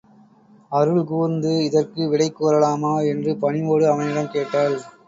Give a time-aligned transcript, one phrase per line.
[0.71, 2.95] அருள் கூர்ந்து இதற்கு விடை கூறலமா?
[3.05, 4.77] என்று பணிவோடு அவனிடம் கேட்டாள்.